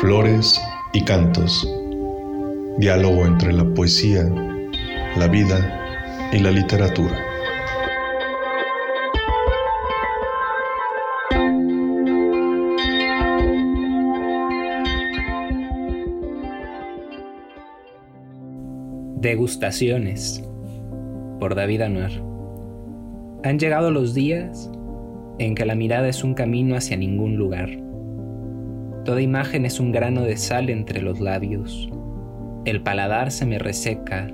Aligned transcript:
Flores 0.00 0.58
y 0.94 1.04
cantos. 1.04 1.70
Diálogo 2.78 3.26
entre 3.26 3.52
la 3.52 3.66
poesía, 3.74 4.24
la 5.18 5.28
vida 5.28 6.30
y 6.32 6.38
la 6.38 6.50
literatura. 6.50 7.22
Degustaciones 19.16 20.42
por 21.38 21.54
David 21.54 21.82
Anuar. 21.82 22.12
Han 23.44 23.58
llegado 23.58 23.90
los 23.90 24.14
días 24.14 24.70
en 25.38 25.54
que 25.54 25.66
la 25.66 25.74
mirada 25.74 26.08
es 26.08 26.24
un 26.24 26.32
camino 26.32 26.74
hacia 26.74 26.96
ningún 26.96 27.36
lugar. 27.36 27.89
Toda 29.10 29.22
imagen 29.22 29.66
es 29.66 29.80
un 29.80 29.90
grano 29.90 30.22
de 30.22 30.36
sal 30.36 30.70
entre 30.70 31.02
los 31.02 31.18
labios. 31.18 31.88
El 32.64 32.80
paladar 32.80 33.32
se 33.32 33.44
me 33.44 33.58
reseca 33.58 34.28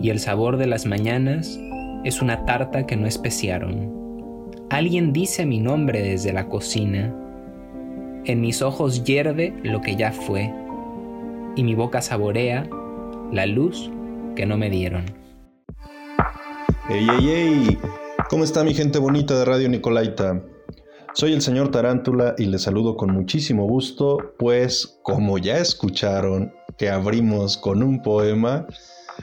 y 0.00 0.10
el 0.10 0.20
sabor 0.20 0.58
de 0.58 0.68
las 0.68 0.86
mañanas 0.86 1.58
es 2.04 2.22
una 2.22 2.46
tarta 2.46 2.86
que 2.86 2.94
no 2.96 3.08
especiaron. 3.08 4.52
Alguien 4.70 5.12
dice 5.12 5.44
mi 5.44 5.58
nombre 5.58 6.02
desde 6.02 6.32
la 6.32 6.46
cocina. 6.46 7.12
En 8.26 8.40
mis 8.40 8.62
ojos 8.62 9.02
hierve 9.02 9.54
lo 9.64 9.80
que 9.80 9.96
ya 9.96 10.12
fue 10.12 10.54
y 11.56 11.64
mi 11.64 11.74
boca 11.74 12.00
saborea 12.00 12.70
la 13.32 13.46
luz 13.46 13.90
que 14.36 14.46
no 14.46 14.56
me 14.56 14.70
dieron. 14.70 15.06
¡Ey, 16.88 17.08
ey, 17.10 17.28
ey! 17.28 17.78
¿Cómo 18.28 18.44
está 18.44 18.62
mi 18.62 18.72
gente 18.72 19.00
bonita 19.00 19.36
de 19.36 19.44
Radio 19.44 19.68
Nicolaita? 19.68 20.40
Soy 21.12 21.32
el 21.32 21.42
señor 21.42 21.70
Tarántula 21.70 22.34
y 22.38 22.46
les 22.46 22.62
saludo 22.62 22.96
con 22.96 23.10
muchísimo 23.10 23.66
gusto, 23.66 24.32
pues 24.38 25.00
como 25.02 25.38
ya 25.38 25.58
escucharon 25.58 26.52
que 26.78 26.88
abrimos 26.88 27.56
con 27.56 27.82
un 27.82 28.00
poema, 28.00 28.66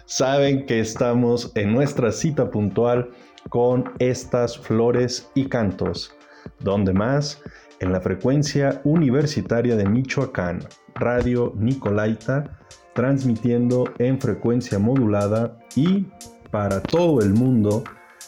saben 0.05 0.65
que 0.65 0.81
estamos 0.81 1.51
en 1.55 1.71
nuestra 1.71 2.11
cita 2.11 2.51
puntual 2.51 3.09
con 3.49 3.93
estas 3.99 4.57
flores 4.57 5.29
y 5.33 5.45
cantos. 5.45 6.13
¿Dónde 6.59 6.93
más? 6.93 7.41
En 7.79 7.93
la 7.93 8.01
frecuencia 8.01 8.81
universitaria 8.83 9.77
de 9.77 9.87
Michoacán, 9.87 10.59
Radio 10.95 11.53
Nicolaita 11.55 12.59
transmitiendo 12.93 13.85
en 13.99 14.19
frecuencia 14.19 14.79
modulada 14.79 15.57
y 15.75 16.07
para 16.49 16.81
todo 16.81 17.21
el 17.21 17.33
mundo 17.33 17.83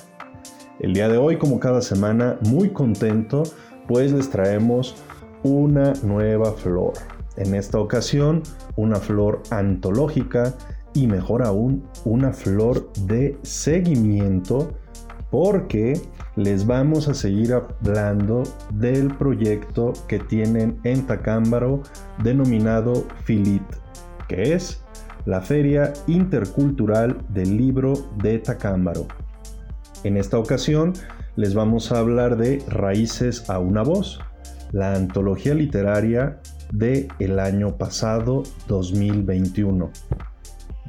El 0.79 0.93
día 0.93 1.07
de 1.07 1.17
hoy, 1.17 1.37
como 1.37 1.59
cada 1.59 1.81
semana, 1.81 2.37
muy 2.41 2.69
contento, 2.69 3.43
pues 3.87 4.11
les 4.11 4.29
traemos 4.29 4.95
una 5.43 5.93
nueva 6.03 6.53
flor. 6.53 6.93
En 7.37 7.55
esta 7.55 7.79
ocasión, 7.79 8.43
una 8.75 8.97
flor 8.97 9.41
antológica 9.49 10.53
y 10.93 11.07
mejor 11.07 11.43
aún 11.43 11.87
una 12.03 12.33
flor 12.33 12.91
de 13.05 13.37
seguimiento 13.43 14.73
porque 15.29 15.93
les 16.35 16.65
vamos 16.65 17.07
a 17.07 17.13
seguir 17.13 17.53
hablando 17.53 18.43
del 18.73 19.15
proyecto 19.15 19.93
que 20.07 20.19
tienen 20.19 20.79
en 20.83 21.05
Tacámbaro 21.05 21.83
denominado 22.23 23.05
FILIT, 23.25 23.63
que 24.27 24.53
es 24.53 24.81
la 25.25 25.41
Feria 25.41 25.93
Intercultural 26.07 27.17
del 27.29 27.57
Libro 27.57 27.93
de 28.21 28.39
Tacámbaro. 28.39 29.07
En 30.03 30.17
esta 30.17 30.37
ocasión 30.37 30.93
les 31.35 31.53
vamos 31.53 31.91
a 31.91 31.99
hablar 31.99 32.37
de 32.37 32.63
Raíces 32.67 33.49
a 33.49 33.59
una 33.59 33.83
voz, 33.83 34.19
la 34.71 34.95
antología 34.95 35.53
literaria 35.53 36.39
de 36.71 37.07
el 37.19 37.39
año 37.39 37.77
pasado 37.77 38.43
2021. 38.67 39.91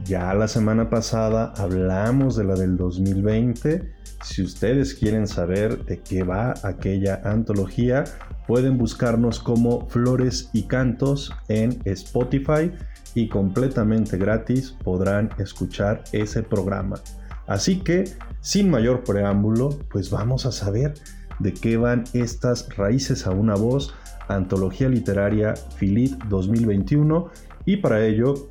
Ya 0.05 0.33
la 0.35 0.49
semana 0.49 0.89
pasada 0.89 1.53
hablamos 1.57 2.37
de 2.37 2.45
la 2.45 2.55
del 2.55 2.77
2020. 2.77 4.02
Si 4.23 4.43
ustedes 4.43 4.95
quieren 4.95 5.27
saber 5.27 5.85
de 5.85 6.01
qué 6.01 6.23
va 6.23 6.55
aquella 6.63 7.21
antología, 7.25 8.05
pueden 8.47 8.79
buscarnos 8.79 9.41
como 9.41 9.89
Flores 9.89 10.49
y 10.53 10.63
Cantos 10.63 11.33
en 11.49 11.81
Spotify 11.85 12.71
y 13.15 13.29
completamente 13.29 14.17
gratis 14.17 14.77
podrán 14.85 15.31
escuchar 15.39 16.05
ese 16.13 16.43
programa. 16.43 17.01
Así 17.47 17.81
que, 17.81 18.05
sin 18.41 18.71
mayor 18.71 19.03
preámbulo, 19.03 19.71
pues 19.91 20.11
vamos 20.11 20.47
a 20.47 20.53
saber 20.53 20.95
de 21.41 21.53
qué 21.53 21.77
van 21.77 22.05
estas 22.13 22.69
raíces 22.77 23.27
a 23.27 23.33
una 23.33 23.57
voz, 23.57 23.93
antología 24.29 24.89
literaria 24.89 25.55
Philip 25.79 26.13
2021 26.29 27.31
y 27.65 27.79
para 27.79 28.05
ello 28.05 28.49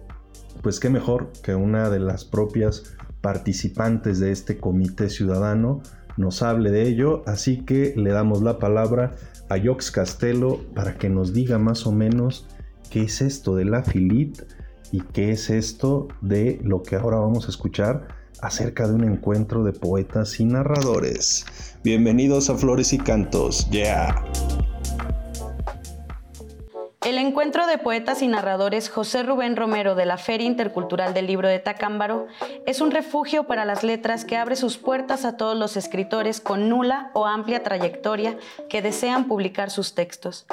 pues 0.61 0.79
qué 0.79 0.89
mejor 0.89 1.31
que 1.43 1.55
una 1.55 1.89
de 1.89 1.99
las 1.99 2.25
propias 2.25 2.95
participantes 3.21 4.19
de 4.19 4.31
este 4.31 4.57
comité 4.57 5.09
ciudadano 5.09 5.81
nos 6.17 6.41
hable 6.41 6.71
de 6.71 6.87
ello, 6.87 7.23
así 7.25 7.63
que 7.63 7.93
le 7.95 8.11
damos 8.11 8.41
la 8.41 8.59
palabra 8.59 9.11
a 9.49 9.57
Jox 9.63 9.91
Castelo 9.91 10.61
para 10.75 10.97
que 10.97 11.09
nos 11.09 11.33
diga 11.33 11.57
más 11.57 11.87
o 11.87 11.91
menos 11.91 12.47
qué 12.89 13.03
es 13.03 13.21
esto 13.21 13.55
de 13.55 13.65
la 13.65 13.83
filit 13.83 14.41
y 14.91 15.01
qué 15.01 15.31
es 15.31 15.49
esto 15.49 16.07
de 16.21 16.59
lo 16.63 16.83
que 16.83 16.95
ahora 16.95 17.17
vamos 17.17 17.45
a 17.47 17.49
escuchar 17.49 18.07
acerca 18.41 18.87
de 18.87 18.95
un 18.95 19.03
encuentro 19.03 19.63
de 19.63 19.71
poetas 19.71 20.39
y 20.39 20.45
narradores. 20.45 21.45
Bienvenidos 21.83 22.49
a 22.49 22.57
Flores 22.57 22.91
y 22.91 22.97
Cantos, 22.97 23.69
yeah. 23.69 24.23
El 27.03 27.17
encuentro 27.17 27.65
de 27.65 27.79
poetas 27.79 28.21
y 28.21 28.27
narradores 28.27 28.87
José 28.87 29.23
Rubén 29.23 29.55
Romero 29.55 29.95
de 29.95 30.05
la 30.05 30.19
Feria 30.19 30.45
Intercultural 30.45 31.15
del 31.15 31.25
Libro 31.25 31.47
de 31.47 31.57
Tacámbaro 31.57 32.27
es 32.67 32.79
un 32.79 32.91
refugio 32.91 33.45
para 33.45 33.65
las 33.65 33.83
letras 33.83 34.23
que 34.23 34.37
abre 34.37 34.55
sus 34.55 34.77
puertas 34.77 35.25
a 35.25 35.35
todos 35.35 35.57
los 35.57 35.77
escritores 35.77 36.39
con 36.39 36.69
nula 36.69 37.09
o 37.13 37.25
amplia 37.25 37.63
trayectoria 37.63 38.37
que 38.69 38.83
desean 38.83 39.27
publicar 39.27 39.71
sus 39.71 39.95
textos. 39.95 40.45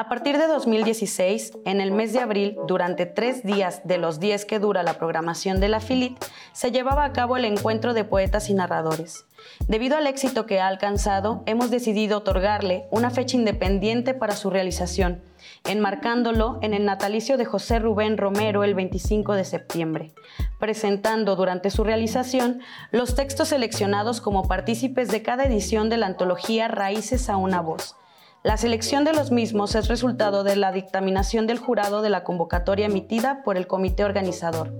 A 0.00 0.08
partir 0.08 0.38
de 0.38 0.46
2016, 0.46 1.58
en 1.64 1.80
el 1.80 1.90
mes 1.90 2.12
de 2.12 2.20
abril, 2.20 2.56
durante 2.68 3.04
tres 3.04 3.42
días 3.42 3.80
de 3.82 3.98
los 3.98 4.20
diez 4.20 4.44
que 4.44 4.60
dura 4.60 4.84
la 4.84 4.94
programación 4.94 5.58
de 5.58 5.66
la 5.66 5.80
FILIT, 5.80 6.24
se 6.52 6.70
llevaba 6.70 7.02
a 7.04 7.12
cabo 7.12 7.36
el 7.36 7.44
encuentro 7.44 7.94
de 7.94 8.04
poetas 8.04 8.48
y 8.48 8.54
narradores. 8.54 9.24
Debido 9.66 9.96
al 9.96 10.06
éxito 10.06 10.46
que 10.46 10.60
ha 10.60 10.68
alcanzado, 10.68 11.42
hemos 11.46 11.72
decidido 11.72 12.18
otorgarle 12.18 12.86
una 12.92 13.10
fecha 13.10 13.36
independiente 13.36 14.14
para 14.14 14.36
su 14.36 14.50
realización, 14.50 15.20
enmarcándolo 15.64 16.60
en 16.62 16.74
el 16.74 16.84
natalicio 16.84 17.36
de 17.36 17.46
José 17.46 17.80
Rubén 17.80 18.18
Romero 18.18 18.62
el 18.62 18.76
25 18.76 19.34
de 19.34 19.44
septiembre, 19.44 20.12
presentando 20.60 21.34
durante 21.34 21.70
su 21.70 21.82
realización 21.82 22.60
los 22.92 23.16
textos 23.16 23.48
seleccionados 23.48 24.20
como 24.20 24.46
partícipes 24.46 25.08
de 25.08 25.22
cada 25.22 25.42
edición 25.42 25.90
de 25.90 25.96
la 25.96 26.06
antología 26.06 26.68
Raíces 26.68 27.28
a 27.28 27.36
una 27.36 27.60
voz 27.60 27.96
la 28.44 28.56
selección 28.56 29.04
de 29.04 29.12
los 29.12 29.32
mismos 29.32 29.74
es 29.74 29.88
resultado 29.88 30.44
de 30.44 30.54
la 30.54 30.70
dictaminación 30.70 31.46
del 31.48 31.58
jurado 31.58 32.02
de 32.02 32.10
la 32.10 32.22
convocatoria 32.22 32.86
emitida 32.86 33.42
por 33.42 33.56
el 33.56 33.66
comité 33.66 34.04
organizador. 34.04 34.72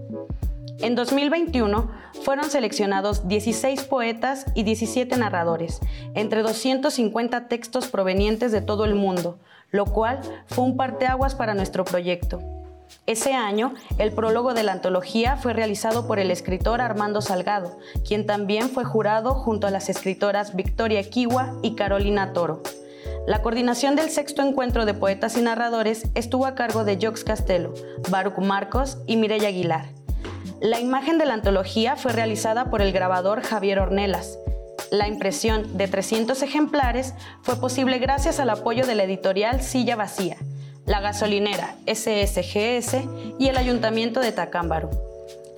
En 0.78 0.94
2021 0.94 1.90
fueron 2.22 2.50
seleccionados 2.50 3.26
16 3.26 3.82
poetas 3.84 4.46
y 4.54 4.62
17 4.62 5.16
narradores, 5.16 5.80
entre 6.14 6.42
250 6.42 7.48
textos 7.48 7.88
provenientes 7.88 8.52
de 8.52 8.60
todo 8.60 8.84
el 8.84 8.94
mundo, 8.94 9.38
lo 9.72 9.86
cual 9.86 10.20
fue 10.46 10.64
un 10.64 10.76
parteaguas 10.76 11.34
para 11.34 11.54
nuestro 11.54 11.84
proyecto. 11.84 12.40
Ese 13.06 13.34
año, 13.34 13.74
el 13.98 14.12
prólogo 14.12 14.54
de 14.54 14.62
la 14.62 14.72
antología 14.72 15.36
fue 15.36 15.52
realizado 15.52 16.06
por 16.06 16.20
el 16.20 16.30
escritor 16.30 16.80
Armando 16.80 17.20
Salgado, 17.20 17.76
quien 18.06 18.24
también 18.24 18.70
fue 18.70 18.84
jurado 18.84 19.34
junto 19.34 19.66
a 19.66 19.70
las 19.72 19.88
escritoras 19.88 20.54
Victoria 20.54 21.02
Kiwa 21.02 21.54
y 21.62 21.74
Carolina 21.74 22.32
Toro. 22.32 22.62
La 23.28 23.42
coordinación 23.42 23.94
del 23.94 24.08
sexto 24.08 24.40
encuentro 24.40 24.86
de 24.86 24.94
poetas 24.94 25.36
y 25.36 25.42
narradores 25.42 26.06
estuvo 26.14 26.46
a 26.46 26.54
cargo 26.54 26.84
de 26.84 26.96
Jox 26.98 27.24
Castelo, 27.24 27.74
Baruch 28.08 28.38
Marcos 28.38 28.96
y 29.06 29.18
Mireya 29.18 29.48
Aguilar. 29.48 29.84
La 30.62 30.80
imagen 30.80 31.18
de 31.18 31.26
la 31.26 31.34
antología 31.34 31.96
fue 31.96 32.12
realizada 32.12 32.70
por 32.70 32.80
el 32.80 32.90
grabador 32.90 33.42
Javier 33.42 33.80
Ornelas. 33.80 34.38
La 34.90 35.08
impresión 35.08 35.76
de 35.76 35.88
300 35.88 36.40
ejemplares 36.40 37.12
fue 37.42 37.56
posible 37.56 37.98
gracias 37.98 38.40
al 38.40 38.48
apoyo 38.48 38.86
de 38.86 38.94
la 38.94 39.04
editorial 39.04 39.60
Silla 39.60 39.94
Vacía, 39.94 40.38
la 40.86 41.00
gasolinera 41.02 41.76
SSGS 41.86 42.96
y 43.38 43.48
el 43.48 43.58
Ayuntamiento 43.58 44.20
de 44.20 44.32
Tacámbaro. 44.32 45.07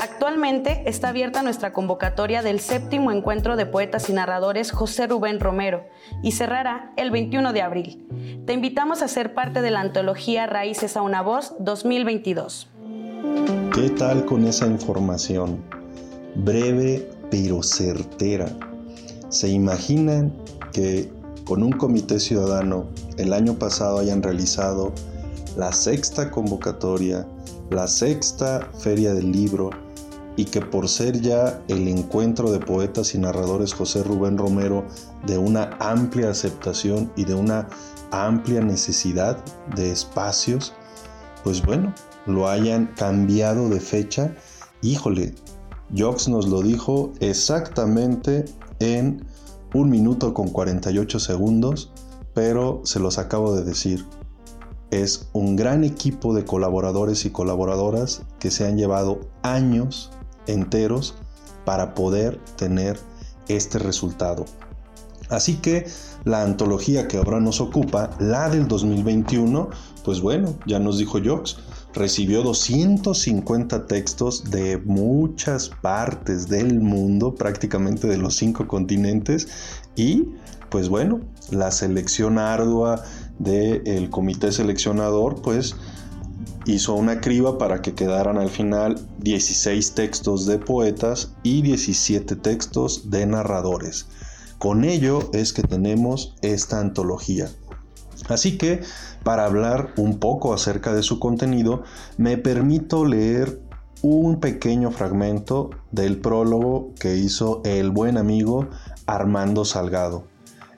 Actualmente 0.00 0.82
está 0.87 1.11
abierta 1.11 1.43
nuestra 1.43 1.73
convocatoria 1.73 2.43
del 2.43 2.61
séptimo 2.61 3.12
encuentro 3.12 3.56
de 3.56 3.67
poetas 3.67 4.08
y 4.08 4.12
narradores 4.12 4.73
José 4.73 5.06
Rubén 5.06 5.41
Romero 5.41 5.85
y 6.23 6.32
cerrará 6.32 6.93
el 6.97 7.11
21 7.11 7.52
de 7.52 7.62
abril. 7.62 8.43
Te 8.47 8.55
invitamos 8.55 9.02
a 9.02 9.08
ser 9.08 9.35
parte 9.35 9.61
de 9.61 9.70
la 9.70 9.81
antología 9.81 10.47
Raíces 10.47 10.97
a 10.97 11.02
una 11.02 11.20
voz 11.23 11.55
2022. 11.61 12.69
¿Qué 13.75 13.91
tal 13.91 14.25
con 14.25 14.47
esa 14.47 14.67
información? 14.67 15.62
breve 16.35 17.08
pero 17.31 17.62
certera. 17.62 18.49
¿Se 19.29 19.49
imaginan 19.49 20.32
que 20.73 21.11
con 21.44 21.62
un 21.62 21.73
comité 21.73 22.19
ciudadano 22.19 22.87
el 23.17 23.32
año 23.32 23.55
pasado 23.55 23.99
hayan 23.99 24.23
realizado 24.23 24.93
la 25.56 25.73
sexta 25.73 26.31
convocatoria, 26.31 27.26
la 27.70 27.87
sexta 27.87 28.69
feria 28.79 29.14
del 29.14 29.32
libro 29.32 29.70
y 30.40 30.46
que 30.46 30.62
por 30.62 30.88
ser 30.88 31.20
ya 31.20 31.62
el 31.69 31.87
encuentro 31.87 32.50
de 32.50 32.60
poetas 32.60 33.14
y 33.14 33.19
narradores 33.19 33.75
José 33.75 34.02
Rubén 34.02 34.38
Romero 34.38 34.87
de 35.26 35.37
una 35.37 35.76
amplia 35.81 36.31
aceptación 36.31 37.12
y 37.14 37.26
de 37.26 37.34
una 37.34 37.69
amplia 38.10 38.62
necesidad 38.62 39.37
de 39.76 39.92
espacios, 39.92 40.72
pues 41.44 41.60
bueno, 41.60 41.94
lo 42.25 42.48
hayan 42.48 42.87
cambiado 42.96 43.69
de 43.69 43.81
fecha. 43.81 44.34
Híjole, 44.81 45.34
Jox 45.94 46.26
nos 46.28 46.48
lo 46.48 46.62
dijo 46.62 47.12
exactamente 47.20 48.46
en 48.78 49.22
un 49.75 49.90
minuto 49.90 50.32
con 50.32 50.48
48 50.48 51.20
segundos, 51.20 51.93
pero 52.32 52.81
se 52.84 52.98
los 52.98 53.19
acabo 53.19 53.54
de 53.54 53.62
decir. 53.62 54.06
Es 54.90 55.28
un 55.34 55.54
gran 55.54 55.84
equipo 55.84 56.34
de 56.34 56.46
colaboradores 56.46 57.26
y 57.26 57.31
colaboradoras 57.31 58.22
que 58.38 58.50
se 58.50 58.66
han 58.66 58.78
llevado 58.78 59.20
años 59.43 60.10
enteros 60.46 61.14
para 61.64 61.94
poder 61.94 62.38
tener 62.56 62.98
este 63.48 63.78
resultado. 63.78 64.44
Así 65.28 65.56
que 65.56 65.87
la 66.25 66.42
antología 66.42 67.06
que 67.06 67.16
ahora 67.16 67.40
nos 67.40 67.60
ocupa, 67.60 68.10
la 68.19 68.50
del 68.50 68.66
2021, 68.66 69.70
pues 70.04 70.20
bueno, 70.20 70.54
ya 70.66 70.81
nos 70.81 70.98
dijo 70.98 71.19
Jox, 71.25 71.56
recibió 71.94 72.42
250 72.42 73.87
textos 73.87 74.50
de 74.50 74.78
muchas 74.78 75.69
partes 75.69 76.48
del 76.48 76.81
mundo, 76.81 77.34
prácticamente 77.34 78.08
de 78.08 78.19
los 78.19 78.36
cinco 78.36 78.66
continentes, 78.66 79.48
y 79.94 80.25
pues 80.69 80.88
bueno, 80.88 81.20
la 81.50 81.70
selección 81.70 82.38
ardua 82.38 83.02
del 83.38 84.10
comité 84.10 84.52
seleccionador, 84.52 85.43
pues 85.43 85.76
hizo 86.66 86.94
una 86.94 87.20
criba 87.20 87.58
para 87.58 87.82
que 87.82 87.94
quedaran 87.94 88.38
al 88.38 88.50
final 88.50 89.00
16 89.18 89.94
textos 89.94 90.46
de 90.46 90.58
poetas 90.58 91.34
y 91.42 91.62
17 91.62 92.36
textos 92.36 93.10
de 93.10 93.26
narradores. 93.26 94.06
Con 94.58 94.84
ello 94.84 95.30
es 95.32 95.52
que 95.52 95.62
tenemos 95.62 96.36
esta 96.42 96.80
antología. 96.80 97.48
Así 98.28 98.58
que, 98.58 98.82
para 99.24 99.46
hablar 99.46 99.94
un 99.96 100.18
poco 100.18 100.52
acerca 100.52 100.92
de 100.92 101.02
su 101.02 101.18
contenido, 101.18 101.82
me 102.18 102.36
permito 102.36 103.06
leer 103.06 103.60
un 104.02 104.40
pequeño 104.40 104.90
fragmento 104.90 105.70
del 105.90 106.18
prólogo 106.20 106.92
que 106.98 107.16
hizo 107.16 107.60
el 107.64 107.90
buen 107.90 108.16
amigo 108.16 108.68
Armando 109.06 109.64
Salgado, 109.64 110.24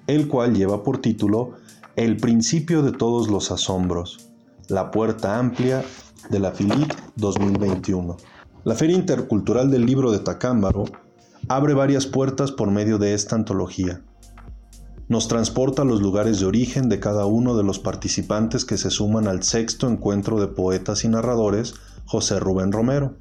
el 0.07 0.29
cual 0.29 0.55
lleva 0.55 0.83
por 0.83 0.99
título 0.99 1.53
El 1.95 2.17
principio 2.17 2.83
de 2.83 2.93
todos 2.93 3.29
los 3.29 3.51
asombros, 3.51 4.32
la 4.69 4.91
puerta 4.91 5.39
amplia 5.39 5.85
de 6.31 6.39
la 6.39 6.53
FILIP 6.53 6.93
2021. 7.17 8.17
La 8.65 8.75
Feria 8.75 8.97
Intercultural 8.97 9.71
del 9.71 9.85
Libro 9.85 10.13
de 10.13 10.21
Tacámbaro 10.21 10.85
abre 11.49 11.75
varias 11.75 12.07
puertas 12.07 12.53
por 12.53 12.71
medio 12.71 12.99
de 12.99 13.15
esta 13.15 13.35
antología. 13.35 14.03
Nos 15.09 15.29
transporta 15.29 15.83
a 15.83 15.85
los 15.85 16.01
lugares 16.01 16.41
de 16.41 16.47
origen 16.47 16.89
de 16.89 17.01
cada 17.01 17.27
uno 17.27 17.57
de 17.57 17.65
los 17.65 17.79
participantes 17.79 18.65
que 18.65 18.79
se 18.79 18.91
suman 18.91 19.27
al 19.27 19.43
sexto 19.43 19.89
encuentro 19.89 20.41
de 20.41 20.47
poetas 20.47 21.05
y 21.05 21.09
narradores 21.09 21.75
José 22.07 22.39
Rubén 22.39 22.73
Romero. 22.73 23.17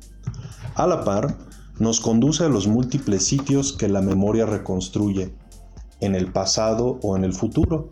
A 0.76 0.88
la 0.88 1.04
par, 1.04 1.38
nos 1.80 2.00
conduce 2.00 2.44
a 2.44 2.50
los 2.50 2.68
múltiples 2.68 3.26
sitios 3.26 3.74
que 3.74 3.90
la 3.90 4.02
memoria 4.02 4.46
reconstruye, 4.46 5.34
en 6.00 6.16
el 6.16 6.32
pasado 6.32 7.00
o 7.02 7.18
en 7.18 7.24
el 7.24 7.34
futuro, 7.34 7.90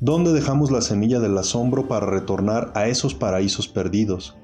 donde 0.00 0.32
dejamos 0.32 0.70
la 0.70 0.80
semilla 0.80 1.20
del 1.20 1.36
asombro 1.36 1.86
para 1.86 2.06
retornar 2.06 2.72
a 2.74 2.88
esos 2.88 3.14
paraísos 3.14 3.68
perdidos, 3.68 4.34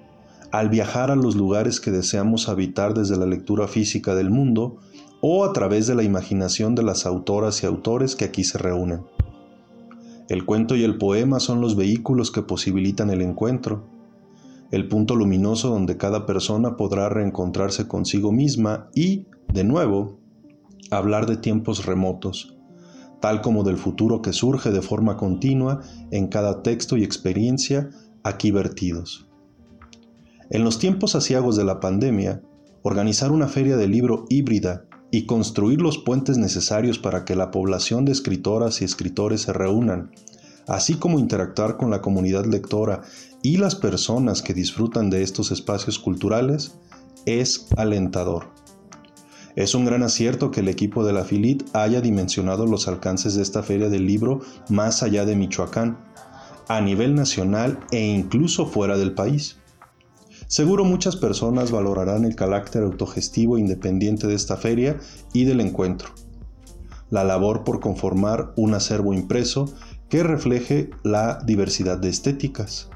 al 0.52 0.68
viajar 0.68 1.10
a 1.10 1.16
los 1.16 1.34
lugares 1.34 1.80
que 1.80 1.90
deseamos 1.90 2.48
habitar 2.48 2.94
desde 2.94 3.16
la 3.16 3.26
lectura 3.26 3.66
física 3.66 4.14
del 4.14 4.30
mundo 4.30 4.76
o 5.20 5.44
a 5.44 5.52
través 5.54 5.86
de 5.86 5.94
la 5.94 6.02
imaginación 6.02 6.74
de 6.74 6.82
las 6.82 7.06
autoras 7.06 7.62
y 7.62 7.66
autores 7.66 8.16
que 8.16 8.26
aquí 8.26 8.44
se 8.44 8.58
reúnen. 8.58 9.04
El 10.28 10.44
cuento 10.44 10.76
y 10.76 10.84
el 10.84 10.98
poema 10.98 11.40
son 11.40 11.60
los 11.60 11.74
vehículos 11.74 12.30
que 12.30 12.42
posibilitan 12.42 13.10
el 13.10 13.22
encuentro, 13.22 13.84
el 14.70 14.88
punto 14.88 15.14
luminoso 15.14 15.70
donde 15.70 15.96
cada 15.96 16.26
persona 16.26 16.76
podrá 16.76 17.08
reencontrarse 17.08 17.88
consigo 17.88 18.32
misma 18.32 18.90
y, 18.94 19.26
de 19.52 19.64
nuevo, 19.64 20.18
hablar 20.90 21.26
de 21.26 21.36
tiempos 21.36 21.86
remotos, 21.86 22.55
tal 23.26 23.40
como 23.40 23.64
del 23.64 23.76
futuro 23.76 24.22
que 24.22 24.32
surge 24.32 24.70
de 24.70 24.82
forma 24.82 25.16
continua 25.16 25.80
en 26.12 26.28
cada 26.28 26.62
texto 26.62 26.96
y 26.96 27.02
experiencia 27.02 27.90
aquí 28.22 28.52
vertidos. 28.52 29.26
En 30.48 30.62
los 30.62 30.78
tiempos 30.78 31.16
asiagos 31.16 31.56
de 31.56 31.64
la 31.64 31.80
pandemia, 31.80 32.40
organizar 32.82 33.32
una 33.32 33.48
feria 33.48 33.76
de 33.76 33.88
libro 33.88 34.26
híbrida 34.28 34.84
y 35.10 35.26
construir 35.26 35.82
los 35.82 35.98
puentes 35.98 36.38
necesarios 36.38 37.00
para 37.00 37.24
que 37.24 37.34
la 37.34 37.50
población 37.50 38.04
de 38.04 38.12
escritoras 38.12 38.80
y 38.80 38.84
escritores 38.84 39.40
se 39.40 39.52
reúnan, 39.52 40.12
así 40.68 40.94
como 40.94 41.18
interactuar 41.18 41.78
con 41.78 41.90
la 41.90 42.02
comunidad 42.02 42.46
lectora 42.46 43.02
y 43.42 43.56
las 43.56 43.74
personas 43.74 44.40
que 44.40 44.54
disfrutan 44.54 45.10
de 45.10 45.24
estos 45.24 45.50
espacios 45.50 45.98
culturales, 45.98 46.78
es 47.24 47.66
alentador. 47.76 48.65
Es 49.56 49.74
un 49.74 49.86
gran 49.86 50.02
acierto 50.02 50.50
que 50.50 50.60
el 50.60 50.68
equipo 50.68 51.02
de 51.02 51.14
la 51.14 51.24
Filit 51.24 51.64
haya 51.72 52.02
dimensionado 52.02 52.66
los 52.66 52.88
alcances 52.88 53.34
de 53.34 53.42
esta 53.42 53.62
feria 53.62 53.88
del 53.88 54.06
libro 54.06 54.42
más 54.68 55.02
allá 55.02 55.24
de 55.24 55.34
Michoacán, 55.34 55.98
a 56.68 56.82
nivel 56.82 57.14
nacional 57.14 57.80
e 57.90 58.04
incluso 58.04 58.66
fuera 58.66 58.98
del 58.98 59.14
país. 59.14 59.56
Seguro 60.46 60.84
muchas 60.84 61.16
personas 61.16 61.70
valorarán 61.70 62.26
el 62.26 62.36
carácter 62.36 62.82
autogestivo 62.82 63.56
e 63.56 63.60
independiente 63.60 64.26
de 64.26 64.34
esta 64.34 64.58
feria 64.58 64.98
y 65.32 65.44
del 65.44 65.62
encuentro. 65.62 66.10
La 67.08 67.24
labor 67.24 67.64
por 67.64 67.80
conformar 67.80 68.52
un 68.56 68.74
acervo 68.74 69.14
impreso 69.14 69.72
que 70.10 70.22
refleje 70.22 70.90
la 71.02 71.42
diversidad 71.46 71.96
de 71.96 72.10
estéticas. 72.10 72.90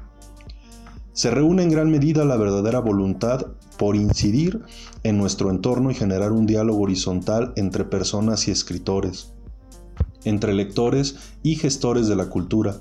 Se 1.13 1.29
reúne 1.29 1.63
en 1.63 1.69
gran 1.69 1.91
medida 1.91 2.23
la 2.23 2.37
verdadera 2.37 2.79
voluntad 2.79 3.47
por 3.77 3.95
incidir 3.95 4.61
en 5.03 5.17
nuestro 5.17 5.49
entorno 5.49 5.91
y 5.91 5.95
generar 5.95 6.31
un 6.31 6.45
diálogo 6.45 6.81
horizontal 6.81 7.51
entre 7.57 7.83
personas 7.83 8.47
y 8.47 8.51
escritores, 8.51 9.33
entre 10.23 10.53
lectores 10.53 11.17
y 11.43 11.55
gestores 11.55 12.07
de 12.07 12.15
la 12.15 12.29
cultura, 12.29 12.77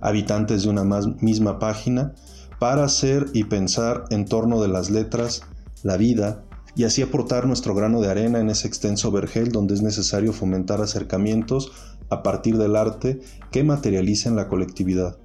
habitantes 0.00 0.62
de 0.62 0.68
una 0.68 0.84
misma 1.20 1.58
página 1.58 2.14
para 2.60 2.84
hacer 2.84 3.26
y 3.32 3.44
pensar 3.44 4.04
en 4.10 4.26
torno 4.26 4.62
de 4.62 4.68
las 4.68 4.90
letras, 4.90 5.42
la 5.82 5.96
vida, 5.96 6.44
y 6.76 6.84
así 6.84 7.02
aportar 7.02 7.46
nuestro 7.46 7.74
grano 7.74 8.00
de 8.00 8.10
arena 8.10 8.38
en 8.38 8.50
ese 8.50 8.68
extenso 8.68 9.10
vergel 9.10 9.50
donde 9.50 9.74
es 9.74 9.82
necesario 9.82 10.32
fomentar 10.32 10.82
acercamientos 10.82 11.72
a 12.10 12.22
partir 12.22 12.58
del 12.58 12.76
arte 12.76 13.20
que 13.50 13.64
materialicen 13.64 14.36
la 14.36 14.46
colectividad. 14.46 15.16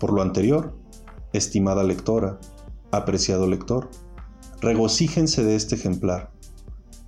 Por 0.00 0.12
lo 0.12 0.20
anterior, 0.20 0.81
estimada 1.32 1.82
lectora, 1.82 2.38
apreciado 2.90 3.46
lector, 3.46 3.88
regocíjense 4.60 5.44
de 5.44 5.56
este 5.56 5.74
ejemplar, 5.74 6.30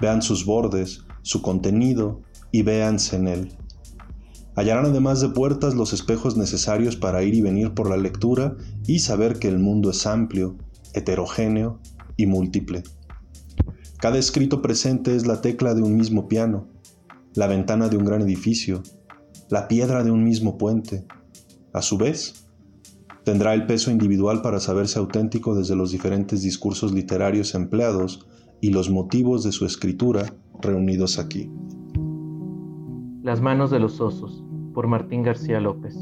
vean 0.01 0.23
sus 0.23 0.45
bordes, 0.45 1.05
su 1.23 1.43
contenido 1.43 2.21
y 2.53 2.63
véanse 2.63 3.17
en 3.17 3.29
él. 3.29 3.53
Hallarán 4.57 4.87
además 4.87 5.21
de 5.21 5.31
puertas 5.31 5.75
los 5.75 5.93
espejos 5.93 6.37
necesarios 6.37 6.97
para 6.97 7.23
ir 7.25 7.35
y 7.35 7.41
venir 7.41 7.75
por 7.75 7.91
la 7.91 7.97
lectura 7.97 8.57
y 8.87 9.01
saber 9.01 9.39
que 9.39 9.49
el 9.49 9.59
mundo 9.59 9.91
es 9.91 10.07
amplio, 10.07 10.57
heterogéneo 10.93 11.81
y 12.17 12.27
múltiple. 12.27 12.85
Cada 13.99 14.19
escrito 14.19 14.63
presente 14.63 15.17
es 15.17 15.27
la 15.27 15.41
tecla 15.41 15.75
de 15.75 15.83
un 15.83 15.97
mismo 15.97 16.29
piano, 16.29 16.69
la 17.35 17.49
ventana 17.49 17.89
de 17.89 17.97
un 17.97 18.05
gran 18.05 18.23
edificio, 18.23 18.83
la 19.49 19.67
piedra 19.67 20.05
de 20.05 20.11
un 20.11 20.23
mismo 20.23 20.57
puente. 20.57 21.05
A 21.73 21.83
su 21.83 21.99
vez, 21.99 22.44
tendrá 23.25 23.55
el 23.55 23.67
peso 23.67 23.91
individual 23.91 24.43
para 24.43 24.61
saberse 24.61 24.99
auténtico 24.99 25.55
desde 25.55 25.75
los 25.75 25.91
diferentes 25.91 26.43
discursos 26.43 26.93
literarios 26.93 27.55
empleados 27.55 28.27
y 28.61 28.71
los 28.71 28.91
motivos 28.91 29.43
de 29.43 29.53
su 29.53 29.65
escritura 29.65 30.35
reunidos 30.61 31.19
aquí. 31.19 31.51
Las 33.23 33.41
manos 33.41 33.71
de 33.71 33.81
los 33.81 34.01
osos, 34.01 34.45
por 34.75 34.87
Martín 34.87 35.23
García 35.23 35.61
López. 35.61 35.97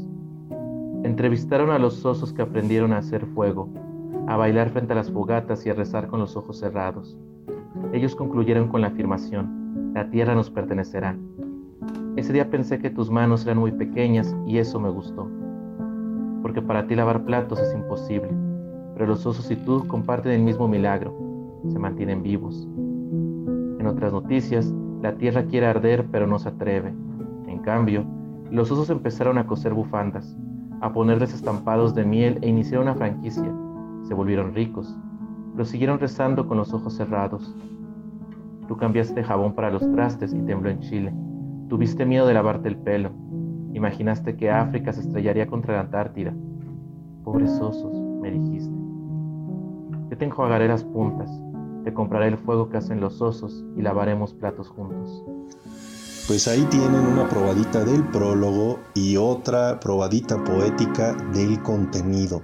Entrevistaron 1.03 1.69
a 1.69 1.79
los 1.79 2.05
osos 2.05 2.33
que 2.33 2.41
aprendieron 2.41 2.91
a 2.91 2.97
hacer 2.97 3.25
fuego, 3.27 3.69
a 4.27 4.35
bailar 4.35 4.71
frente 4.71 4.93
a 4.93 4.97
las 4.97 5.11
fogatas 5.11 5.65
y 5.65 5.69
a 5.69 5.73
rezar 5.73 6.07
con 6.07 6.19
los 6.19 6.35
ojos 6.35 6.59
cerrados. 6.59 7.17
Ellos 7.93 8.15
concluyeron 8.15 8.67
con 8.67 8.81
la 8.81 8.87
afirmación, 8.87 9.91
la 9.93 10.09
tierra 10.09 10.35
nos 10.35 10.49
pertenecerá. 10.49 11.17
Ese 12.15 12.33
día 12.33 12.49
pensé 12.49 12.79
que 12.79 12.89
tus 12.89 13.09
manos 13.09 13.45
eran 13.45 13.57
muy 13.57 13.71
pequeñas 13.71 14.35
y 14.45 14.57
eso 14.57 14.79
me 14.79 14.89
gustó. 14.89 15.29
Porque 16.43 16.61
para 16.61 16.85
ti 16.85 16.93
lavar 16.93 17.25
platos 17.25 17.59
es 17.59 17.73
imposible, 17.73 18.29
pero 18.93 19.07
los 19.07 19.25
osos 19.25 19.49
y 19.49 19.55
tú 19.55 19.87
comparten 19.87 20.33
el 20.33 20.43
mismo 20.43 20.67
milagro, 20.67 21.11
se 21.69 21.79
mantienen 21.79 22.21
vivos. 22.21 22.67
otras 23.83 24.13
noticias, 24.13 24.73
la 25.01 25.15
tierra 25.15 25.43
quiere 25.43 25.65
arder 25.65 26.05
pero 26.11 26.27
no 26.27 26.39
se 26.39 26.49
atreve. 26.49 26.93
En 27.47 27.59
cambio, 27.59 28.05
los 28.51 28.71
osos 28.71 28.89
empezaron 28.89 29.37
a 29.37 29.47
coser 29.47 29.73
bufandas, 29.73 30.37
a 30.81 30.93
ponerles 30.93 31.33
estampados 31.33 31.95
de 31.95 32.05
miel 32.05 32.37
e 32.41 32.49
iniciaron 32.49 32.87
una 32.87 32.95
franquicia. 32.95 33.51
Se 34.03 34.13
volvieron 34.13 34.53
ricos, 34.53 34.95
pero 35.53 35.65
siguieron 35.65 35.99
rezando 35.99 36.47
con 36.47 36.57
los 36.57 36.73
ojos 36.73 36.93
cerrados. 36.93 37.55
Tú 38.67 38.77
cambiaste 38.77 39.23
jabón 39.23 39.53
para 39.53 39.71
los 39.71 39.89
trastes 39.91 40.33
y 40.33 40.41
tembló 40.41 40.69
en 40.69 40.79
Chile. 40.79 41.13
Tuviste 41.67 42.05
miedo 42.05 42.27
de 42.27 42.33
lavarte 42.33 42.67
el 42.67 42.77
pelo. 42.77 43.11
Imaginaste 43.73 44.35
que 44.35 44.51
África 44.51 44.93
se 44.93 45.01
estrellaría 45.01 45.47
contra 45.47 45.75
la 45.75 45.81
Antártida. 45.81 46.33
Pobres 47.23 47.51
osos, 47.59 47.93
me 48.21 48.31
dijiste. 48.31 48.73
Yo 50.09 50.17
te 50.17 50.25
enjuagaré 50.25 50.67
las 50.67 50.83
puntas, 50.83 51.29
te 51.83 51.93
compraré 51.93 52.27
el 52.27 52.37
fuego 52.37 52.69
que 52.69 52.77
hacen 52.77 53.01
los 53.01 53.21
osos 53.21 53.65
y 53.75 53.81
lavaremos 53.81 54.33
platos 54.33 54.69
juntos. 54.69 55.23
Pues 56.27 56.47
ahí 56.47 56.61
tienen 56.69 57.05
una 57.05 57.27
probadita 57.27 57.83
del 57.83 58.03
prólogo 58.03 58.79
y 58.93 59.17
otra 59.17 59.79
probadita 59.79 60.41
poética 60.43 61.13
del 61.33 61.61
contenido. 61.61 62.43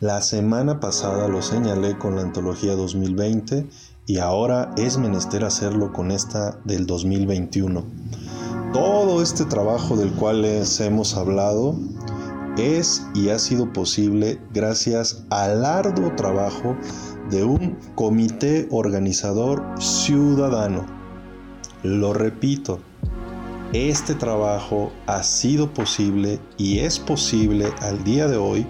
La 0.00 0.20
semana 0.20 0.78
pasada 0.78 1.26
lo 1.26 1.42
señalé 1.42 1.98
con 1.98 2.14
la 2.14 2.22
antología 2.22 2.76
2020 2.76 3.66
y 4.06 4.18
ahora 4.18 4.72
es 4.76 4.98
menester 4.98 5.44
hacerlo 5.44 5.92
con 5.92 6.12
esta 6.12 6.60
del 6.64 6.86
2021. 6.86 7.82
Todo 8.78 9.22
este 9.22 9.44
trabajo 9.44 9.96
del 9.96 10.12
cual 10.12 10.42
les 10.42 10.78
hemos 10.78 11.16
hablado 11.16 11.74
es 12.56 13.04
y 13.12 13.30
ha 13.30 13.38
sido 13.40 13.72
posible 13.72 14.40
gracias 14.54 15.24
al 15.30 15.64
arduo 15.64 16.14
trabajo 16.14 16.76
de 17.28 17.42
un 17.42 17.76
comité 17.96 18.68
organizador 18.70 19.64
ciudadano. 19.80 20.86
Lo 21.82 22.12
repito, 22.12 22.78
este 23.72 24.14
trabajo 24.14 24.92
ha 25.08 25.24
sido 25.24 25.74
posible 25.74 26.38
y 26.56 26.78
es 26.78 27.00
posible 27.00 27.72
al 27.80 28.04
día 28.04 28.28
de 28.28 28.36
hoy 28.36 28.64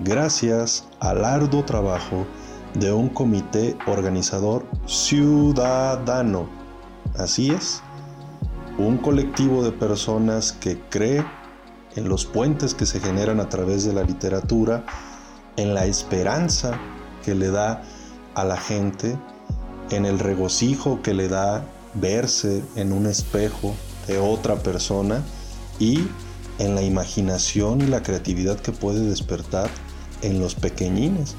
gracias 0.00 0.86
al 1.00 1.24
arduo 1.24 1.64
trabajo 1.64 2.26
de 2.74 2.92
un 2.92 3.08
comité 3.08 3.74
organizador 3.86 4.66
ciudadano. 4.84 6.46
Así 7.16 7.50
es, 7.50 7.82
un 8.86 8.98
colectivo 8.98 9.62
de 9.62 9.72
personas 9.72 10.52
que 10.52 10.78
cree 10.88 11.24
en 11.96 12.08
los 12.08 12.24
puentes 12.24 12.74
que 12.74 12.86
se 12.86 13.00
generan 13.00 13.40
a 13.40 13.48
través 13.48 13.84
de 13.84 13.92
la 13.92 14.02
literatura, 14.02 14.84
en 15.56 15.74
la 15.74 15.86
esperanza 15.86 16.78
que 17.24 17.34
le 17.34 17.50
da 17.50 17.82
a 18.34 18.44
la 18.44 18.56
gente, 18.56 19.18
en 19.90 20.06
el 20.06 20.18
regocijo 20.18 21.02
que 21.02 21.14
le 21.14 21.28
da 21.28 21.64
verse 21.94 22.62
en 22.76 22.92
un 22.92 23.06
espejo 23.06 23.74
de 24.06 24.18
otra 24.18 24.56
persona 24.56 25.22
y 25.78 26.06
en 26.58 26.74
la 26.74 26.82
imaginación 26.82 27.80
y 27.80 27.86
la 27.86 28.02
creatividad 28.02 28.58
que 28.60 28.72
puede 28.72 29.00
despertar 29.00 29.68
en 30.22 30.40
los 30.40 30.54
pequeñines. 30.54 31.34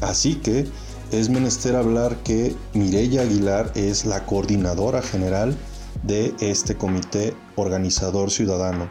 Así 0.00 0.36
que 0.36 0.68
es 1.10 1.28
menester 1.28 1.74
hablar 1.74 2.16
que 2.18 2.54
Mireya 2.74 3.22
Aguilar 3.22 3.72
es 3.74 4.04
la 4.04 4.24
coordinadora 4.26 5.02
general 5.02 5.56
de 6.02 6.34
este 6.40 6.76
comité 6.76 7.34
organizador 7.56 8.30
ciudadano, 8.30 8.90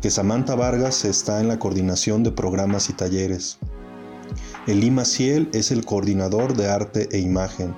que 0.00 0.10
Samantha 0.10 0.54
Vargas 0.54 1.04
está 1.04 1.40
en 1.40 1.48
la 1.48 1.58
coordinación 1.58 2.22
de 2.22 2.32
programas 2.32 2.90
y 2.90 2.92
talleres. 2.92 3.58
Elima 4.66 5.04
Ciel 5.04 5.48
es 5.52 5.70
el 5.70 5.84
coordinador 5.84 6.54
de 6.54 6.68
arte 6.68 7.08
e 7.12 7.18
imagen. 7.18 7.74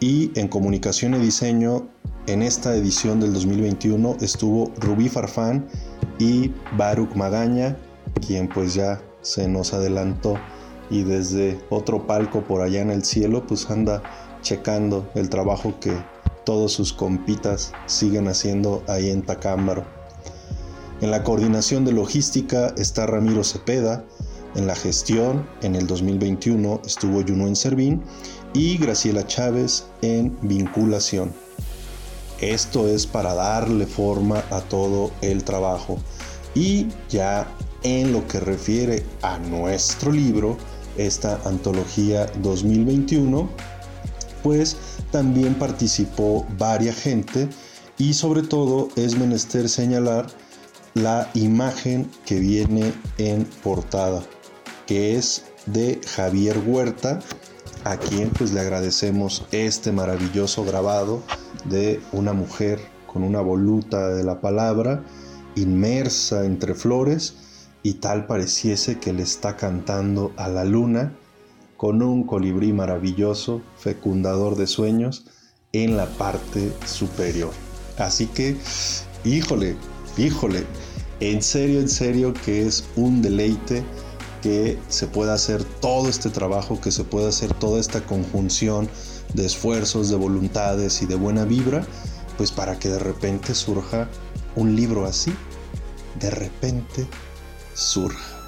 Y 0.00 0.38
en 0.38 0.48
comunicación 0.48 1.14
y 1.14 1.18
diseño, 1.18 1.88
en 2.26 2.42
esta 2.42 2.74
edición 2.76 3.20
del 3.20 3.32
2021 3.32 4.18
estuvo 4.20 4.70
Rubí 4.78 5.08
Farfán 5.08 5.66
y 6.18 6.52
Baruch 6.76 7.14
Magaña, 7.14 7.76
quien 8.24 8.48
pues 8.48 8.74
ya 8.74 9.00
se 9.22 9.48
nos 9.48 9.72
adelantó 9.72 10.36
y 10.90 11.02
desde 11.02 11.58
otro 11.70 12.06
palco 12.06 12.42
por 12.42 12.60
allá 12.60 12.82
en 12.82 12.90
el 12.90 13.04
cielo 13.04 13.46
pues 13.46 13.70
anda 13.70 14.02
checando 14.42 15.10
el 15.14 15.30
trabajo 15.30 15.74
que 15.80 15.96
todos 16.44 16.72
sus 16.72 16.92
compitas 16.92 17.72
siguen 17.86 18.28
haciendo 18.28 18.82
ahí 18.88 19.10
en 19.10 19.22
Tacámbaro. 19.22 19.84
En 21.00 21.10
la 21.10 21.24
coordinación 21.24 21.84
de 21.84 21.92
logística 21.92 22.72
está 22.76 23.06
Ramiro 23.06 23.42
Cepeda, 23.44 24.04
en 24.54 24.66
la 24.66 24.76
gestión 24.76 25.48
en 25.62 25.74
el 25.74 25.86
2021 25.86 26.82
estuvo 26.84 27.22
Yunuen 27.22 27.56
Servín 27.56 28.02
y 28.52 28.76
Graciela 28.76 29.26
Chávez 29.26 29.86
en 30.02 30.36
vinculación. 30.42 31.32
Esto 32.40 32.86
es 32.86 33.06
para 33.06 33.34
darle 33.34 33.86
forma 33.86 34.42
a 34.50 34.60
todo 34.60 35.10
el 35.22 35.42
trabajo. 35.44 35.98
Y 36.54 36.88
ya 37.08 37.48
en 37.82 38.12
lo 38.12 38.26
que 38.28 38.40
refiere 38.40 39.04
a 39.22 39.38
nuestro 39.38 40.12
libro, 40.12 40.58
esta 40.98 41.40
antología 41.46 42.26
2021, 42.42 43.48
pues 44.42 44.76
también 45.12 45.54
participó 45.54 46.44
varia 46.58 46.92
gente 46.92 47.48
y 47.98 48.14
sobre 48.14 48.42
todo 48.42 48.88
es 48.96 49.16
menester 49.16 49.68
señalar 49.68 50.26
la 50.94 51.30
imagen 51.34 52.10
que 52.26 52.40
viene 52.40 52.92
en 53.18 53.44
portada, 53.62 54.22
que 54.86 55.16
es 55.16 55.44
de 55.66 56.00
Javier 56.16 56.58
Huerta, 56.66 57.20
a 57.84 57.96
quien 57.96 58.30
pues 58.30 58.52
le 58.52 58.60
agradecemos 58.60 59.46
este 59.52 59.92
maravilloso 59.92 60.64
grabado 60.64 61.22
de 61.64 62.00
una 62.12 62.32
mujer 62.32 62.80
con 63.06 63.22
una 63.22 63.40
voluta 63.40 64.08
de 64.08 64.24
la 64.24 64.40
palabra 64.40 65.04
inmersa 65.54 66.44
entre 66.44 66.74
flores 66.74 67.34
y 67.82 67.94
tal 67.94 68.26
pareciese 68.26 68.98
que 68.98 69.12
le 69.12 69.22
está 69.22 69.56
cantando 69.56 70.32
a 70.36 70.48
la 70.48 70.64
luna 70.64 71.12
con 71.82 72.00
un 72.00 72.22
colibrí 72.22 72.72
maravilloso, 72.72 73.60
fecundador 73.76 74.54
de 74.54 74.68
sueños, 74.68 75.24
en 75.72 75.96
la 75.96 76.06
parte 76.06 76.72
superior. 76.86 77.50
Así 77.98 78.28
que, 78.28 78.56
híjole, 79.24 79.74
híjole, 80.16 80.64
en 81.18 81.42
serio, 81.42 81.80
en 81.80 81.88
serio 81.88 82.34
que 82.44 82.64
es 82.68 82.84
un 82.94 83.20
deleite 83.20 83.82
que 84.42 84.78
se 84.90 85.08
pueda 85.08 85.34
hacer 85.34 85.64
todo 85.64 86.08
este 86.08 86.30
trabajo, 86.30 86.80
que 86.80 86.92
se 86.92 87.02
pueda 87.02 87.30
hacer 87.30 87.52
toda 87.52 87.80
esta 87.80 88.00
conjunción 88.02 88.88
de 89.34 89.44
esfuerzos, 89.44 90.08
de 90.08 90.14
voluntades 90.14 91.02
y 91.02 91.06
de 91.06 91.16
buena 91.16 91.44
vibra, 91.44 91.84
pues 92.38 92.52
para 92.52 92.78
que 92.78 92.90
de 92.90 93.00
repente 93.00 93.56
surja 93.56 94.08
un 94.54 94.76
libro 94.76 95.04
así, 95.04 95.34
de 96.20 96.30
repente 96.30 97.08
surja. 97.74 98.41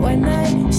when 0.00 0.24
I 0.24 0.70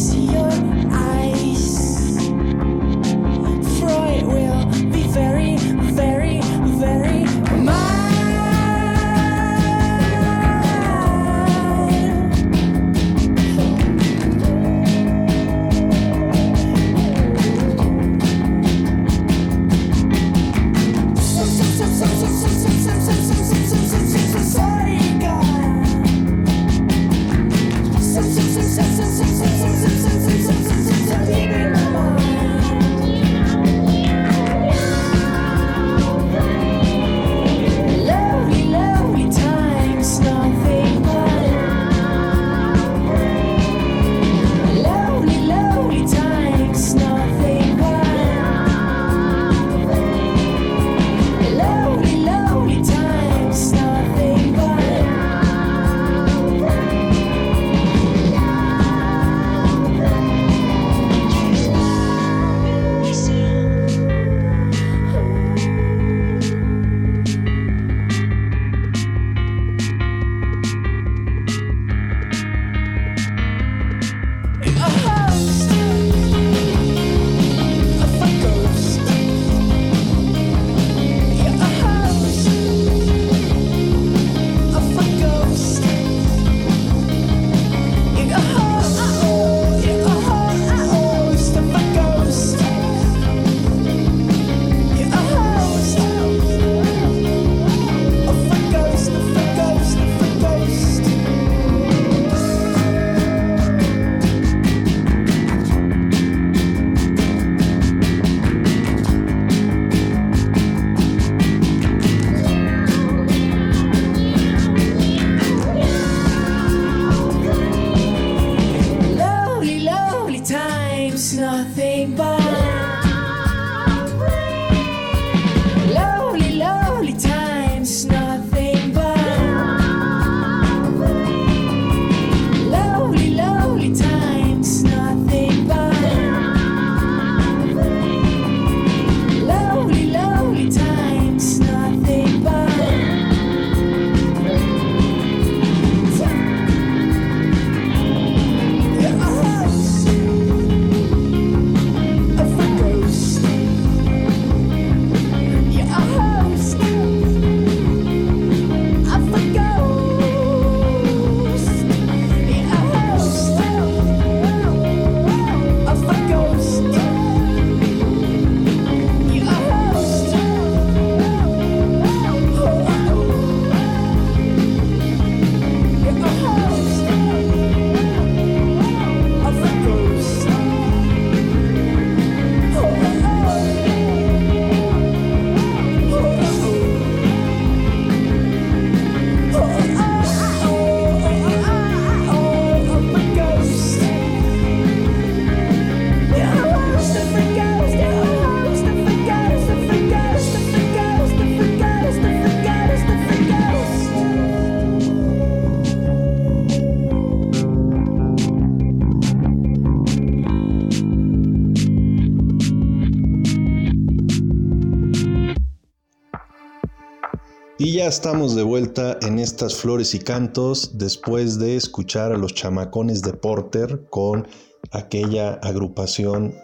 ya 218.01 218.07
estamos 218.07 218.55
de 218.55 218.63
vuelta 218.63 219.19
en 219.21 219.37
estas 219.37 219.75
flores 219.75 220.15
y 220.15 220.19
cantos 220.19 220.97
después 220.97 221.59
de 221.59 221.75
escuchar 221.75 222.31
a 222.31 222.37
los 222.37 222.55
chamacones 222.55 223.21
de 223.21 223.33
Porter 223.33 224.07
con 224.09 224.47
aquella 224.89 225.59
agrupación 225.61 226.55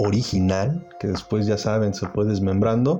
original, 0.00 0.88
que 0.98 1.06
después 1.06 1.46
ya 1.46 1.56
saben 1.56 1.94
se 1.94 2.08
fue 2.08 2.24
desmembrando, 2.24 2.98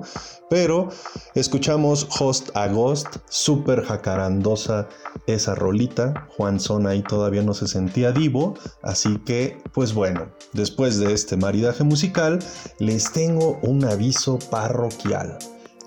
pero 0.49 0.87
escuchamos 1.35 2.07
Host 2.17 2.51
Agost, 2.53 3.17
súper 3.27 3.83
jacarandosa 3.83 4.87
esa 5.27 5.53
rolita, 5.53 6.29
Juan 6.37 6.61
Son 6.61 6.87
ahí 6.87 7.01
todavía 7.01 7.43
no 7.43 7.53
se 7.53 7.67
sentía 7.67 8.13
divo, 8.13 8.53
así 8.81 9.17
que 9.25 9.57
pues 9.73 9.93
bueno, 9.93 10.29
después 10.53 10.99
de 10.99 11.11
este 11.11 11.35
maridaje 11.35 11.83
musical, 11.83 12.39
les 12.79 13.11
tengo 13.11 13.59
un 13.61 13.83
aviso 13.83 14.39
parroquial, 14.49 15.37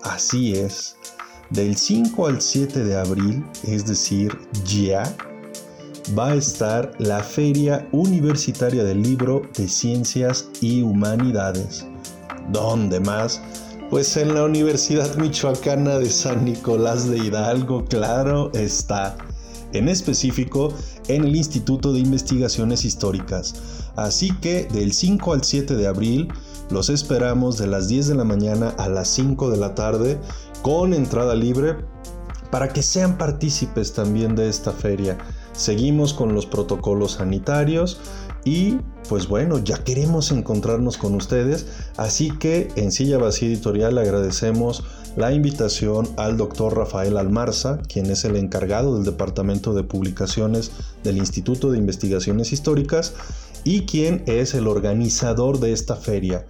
así 0.03 0.53
es, 0.53 0.96
del 1.49 1.77
5 1.77 2.27
al 2.27 2.41
7 2.41 2.83
de 2.83 2.97
abril, 2.97 3.43
es 3.63 3.85
decir, 3.85 4.37
ya, 4.65 5.15
va 6.17 6.31
a 6.31 6.35
estar 6.35 6.93
la 6.99 7.21
Feria 7.21 7.87
Universitaria 7.91 8.83
del 8.83 9.01
Libro 9.01 9.41
de 9.57 9.67
Ciencias 9.67 10.49
y 10.61 10.81
Humanidades. 10.81 11.85
¿Dónde 12.51 12.99
más? 12.99 13.41
Pues 13.89 14.17
en 14.17 14.33
la 14.33 14.43
Universidad 14.43 15.15
Michoacana 15.15 15.97
de 15.97 16.09
San 16.09 16.45
Nicolás 16.45 17.09
de 17.09 17.17
Hidalgo, 17.17 17.85
claro 17.85 18.51
está. 18.53 19.17
En 19.73 19.89
específico, 19.89 20.73
en 21.07 21.25
el 21.25 21.35
Instituto 21.35 21.91
de 21.93 21.99
Investigaciones 21.99 22.85
Históricas. 22.85 23.55
Así 23.95 24.31
que 24.41 24.65
del 24.65 24.93
5 24.93 25.33
al 25.33 25.43
7 25.43 25.75
de 25.75 25.87
abril 25.87 26.27
los 26.69 26.89
esperamos 26.89 27.57
de 27.57 27.67
las 27.67 27.87
10 27.87 28.07
de 28.07 28.15
la 28.15 28.23
mañana 28.23 28.69
a 28.77 28.89
las 28.89 29.07
5 29.09 29.49
de 29.49 29.57
la 29.57 29.73
tarde 29.73 30.19
con 30.61 30.93
entrada 30.93 31.35
libre 31.35 31.75
para 32.51 32.69
que 32.69 32.81
sean 32.81 33.17
partícipes 33.17 33.93
también 33.93 34.35
de 34.35 34.49
esta 34.49 34.71
feria. 34.71 35.17
Seguimos 35.53 36.13
con 36.13 36.33
los 36.33 36.45
protocolos 36.45 37.13
sanitarios 37.13 37.99
y 38.45 38.77
pues 39.09 39.27
bueno, 39.27 39.59
ya 39.59 39.83
queremos 39.83 40.31
encontrarnos 40.31 40.97
con 40.97 41.15
ustedes, 41.15 41.65
así 41.97 42.31
que 42.37 42.69
en 42.75 42.91
Silla 42.91 43.17
Vacía 43.17 43.49
Editorial 43.49 43.97
agradecemos 43.97 44.83
la 45.15 45.31
invitación 45.31 46.07
al 46.17 46.37
doctor 46.37 46.77
Rafael 46.77 47.17
Almarza, 47.17 47.79
quien 47.89 48.05
es 48.11 48.23
el 48.23 48.35
encargado 48.35 48.95
del 48.95 49.03
Departamento 49.03 49.73
de 49.73 49.83
Publicaciones 49.83 50.71
del 51.03 51.17
Instituto 51.17 51.71
de 51.71 51.79
Investigaciones 51.79 52.53
Históricas 52.53 53.13
y 53.63 53.85
quien 53.85 54.23
es 54.27 54.53
el 54.53 54.67
organizador 54.67 55.59
de 55.59 55.73
esta 55.73 55.95
feria. 55.95 56.45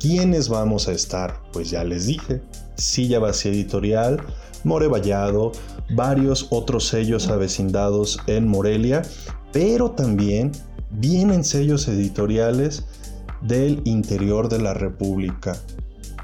¿Quiénes 0.00 0.48
vamos 0.48 0.88
a 0.88 0.92
estar? 0.92 1.42
Pues 1.52 1.70
ya 1.70 1.84
les 1.84 2.06
dije, 2.06 2.42
Silla 2.76 3.18
Vacía 3.18 3.52
Editorial, 3.52 4.20
More 4.64 4.88
Vallado, 4.88 5.52
varios 5.94 6.48
otros 6.50 6.88
sellos 6.88 7.28
avecindados 7.28 8.18
en 8.26 8.48
Morelia, 8.48 9.02
pero 9.52 9.90
también 9.92 10.52
vienen 10.90 11.44
sellos 11.44 11.88
editoriales 11.88 12.84
del 13.42 13.82
interior 13.84 14.48
de 14.48 14.60
la 14.60 14.74
República 14.74 15.56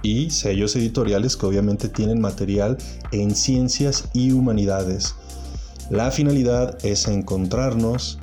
y 0.02 0.30
sellos 0.30 0.74
editoriales 0.76 1.36
que 1.36 1.46
obviamente 1.46 1.88
tienen 1.88 2.20
material 2.20 2.76
en 3.12 3.34
ciencias 3.34 4.08
y 4.12 4.32
humanidades. 4.32 5.14
La 5.90 6.10
finalidad 6.10 6.84
es 6.84 7.06
encontrarnos, 7.06 8.18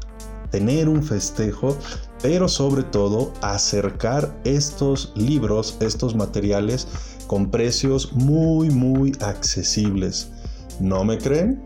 tener 0.51 0.89
un 0.89 1.03
festejo, 1.03 1.77
pero 2.21 2.47
sobre 2.47 2.83
todo 2.83 3.31
acercar 3.41 4.35
estos 4.43 5.13
libros, 5.15 5.77
estos 5.79 6.15
materiales 6.15 6.87
con 7.29 7.51
precios 7.51 8.11
muy 8.13 8.71
muy 8.71 9.11
accesibles. 9.21 10.29
¿No 10.79 11.03
me 11.03 11.19
creen? 11.19 11.63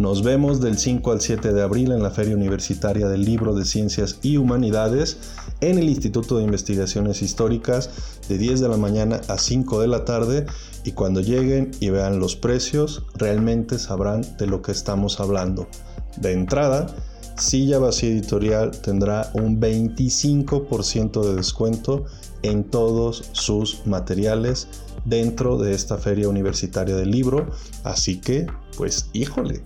Nos 0.00 0.24
vemos 0.24 0.60
del 0.60 0.76
5 0.76 1.12
al 1.12 1.20
7 1.20 1.52
de 1.52 1.62
abril 1.62 1.92
en 1.92 2.02
la 2.02 2.10
Feria 2.10 2.34
Universitaria 2.34 3.06
del 3.06 3.24
Libro 3.24 3.54
de 3.54 3.64
Ciencias 3.64 4.18
y 4.22 4.38
Humanidades 4.38 5.18
en 5.60 5.78
el 5.78 5.88
Instituto 5.88 6.36
de 6.36 6.42
Investigaciones 6.42 7.22
Históricas 7.22 7.90
de 8.28 8.38
10 8.38 8.58
de 8.60 8.68
la 8.68 8.76
mañana 8.76 9.20
a 9.28 9.38
5 9.38 9.80
de 9.80 9.86
la 9.86 10.04
tarde 10.04 10.46
y 10.82 10.90
cuando 10.90 11.20
lleguen 11.20 11.70
y 11.78 11.90
vean 11.90 12.18
los 12.18 12.34
precios 12.34 13.04
realmente 13.14 13.78
sabrán 13.78 14.22
de 14.36 14.48
lo 14.48 14.62
que 14.62 14.72
estamos 14.72 15.20
hablando. 15.20 15.68
De 16.16 16.32
entrada, 16.32 16.88
Silla 17.36 17.78
Vacía 17.78 18.10
Editorial 18.10 18.72
tendrá 18.72 19.30
un 19.34 19.60
25% 19.60 21.24
de 21.24 21.36
descuento 21.36 22.04
en 22.42 22.64
todos 22.64 23.30
sus 23.32 23.86
materiales 23.86 24.68
dentro 25.04 25.58
de 25.58 25.74
esta 25.74 25.98
feria 25.98 26.28
universitaria 26.28 26.96
del 26.96 27.10
libro. 27.10 27.50
Así 27.84 28.20
que, 28.20 28.46
pues 28.76 29.08
híjole, 29.12 29.62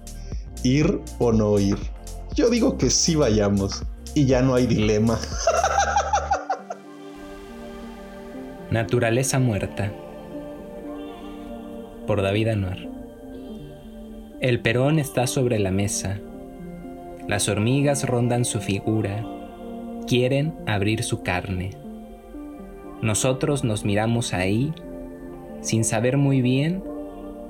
ir 0.62 1.01
o 1.19 1.33
no 1.33 1.59
ir. 1.59 1.79
Yo 2.35 2.51
digo 2.51 2.77
que 2.77 2.91
sí 2.91 3.15
vayamos 3.15 3.83
y 4.15 4.27
ya 4.27 4.43
no 4.43 4.55
hay 4.55 4.67
dilema. 4.67 5.19
Naturaleza 8.71 9.39
muerta. 9.39 9.93
Por 12.07 12.23
David 12.23 12.49
Anuar. 12.49 12.79
El 14.41 14.61
perón 14.61 14.99
está 14.99 15.27
sobre 15.27 15.59
la 15.59 15.71
mesa. 15.71 16.19
Las 17.27 17.49
hormigas 17.49 18.07
rondan 18.07 18.45
su 18.45 18.61
figura. 18.61 19.25
Quieren 20.07 20.55
abrir 20.67 21.03
su 21.03 21.23
carne. 21.23 21.86
Nosotros 23.03 23.65
nos 23.65 23.85
miramos 23.85 24.33
ahí 24.33 24.75
sin 25.61 25.85
saber 25.85 26.17
muy 26.17 26.41
bien 26.41 26.83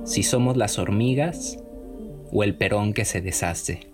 si 0.05 0.23
somos 0.23 0.57
las 0.57 0.79
hormigas 0.79 1.59
o 2.33 2.43
el 2.43 2.57
perón 2.57 2.93
que 2.93 3.05
se 3.05 3.21
deshace. 3.21 3.93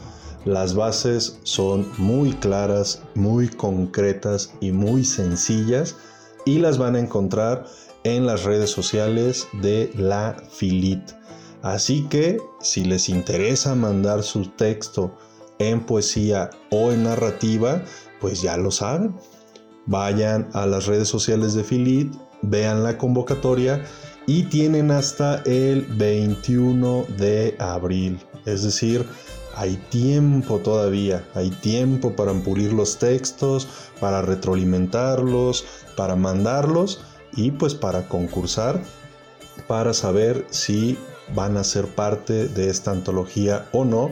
Las 0.45 0.75
bases 0.75 1.39
son 1.43 1.91
muy 1.99 2.33
claras, 2.35 3.03
muy 3.15 3.49
concretas 3.49 4.53
y 4.61 4.73
muy 4.73 5.05
sencillas 5.05 5.97
y 6.45 6.59
las 6.59 6.79
van 6.79 6.97
a 6.97 7.01
encontrar 7.01 7.67
en 8.05 8.27
las 8.27 8.45
redes 8.45 8.71
sociales 8.71 9.49
de 9.61 9.91
la 9.97 10.37
Filit. 10.51 11.03
Así 11.63 12.07
que 12.09 12.39
si 12.61 12.85
les 12.85 13.09
interesa 13.09 13.75
mandar 13.75 14.23
su 14.23 14.47
texto 14.47 15.15
en 15.59 15.81
poesía 15.81 16.51
o 16.71 16.91
en 16.93 17.05
narrativa, 17.05 17.83
pues 18.21 18.41
ya 18.41 18.57
lo 18.57 18.71
saben. 18.71 19.15
Vayan 19.87 20.49
a 20.53 20.67
las 20.67 20.87
redes 20.87 21.09
sociales 21.09 21.55
de 21.55 21.65
Filit, 21.65 22.15
vean 22.43 22.83
la 22.83 22.97
convocatoria 22.97 23.85
y 24.27 24.45
tienen 24.45 24.91
hasta 24.91 25.43
el 25.45 25.83
21 25.83 27.05
de 27.19 27.57
abril. 27.59 28.19
Es 28.47 28.63
decir, 28.63 29.05
hay 29.55 29.77
tiempo 29.91 30.59
todavía, 30.61 31.27
hay 31.35 31.51
tiempo 31.51 32.15
para 32.17 32.33
pulir 32.33 32.73
los 32.73 32.99
textos, 32.99 33.69
para 34.01 34.23
retroalimentarlos, 34.23 35.67
para 35.97 36.17
mandarlos 36.17 37.01
y 37.37 37.51
pues 37.51 37.75
para 37.75 38.09
concursar, 38.09 38.83
para 39.67 39.95
saber 39.95 40.47
si 40.51 40.99
van 41.35 41.57
a 41.57 41.65
ser 41.65 41.87
parte 41.87 42.49
de 42.49 42.71
esta 42.71 42.91
antología 42.91 43.69
o 43.73 43.85
no, 43.85 44.11